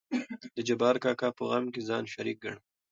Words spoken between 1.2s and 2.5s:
په غم کې ځان شريک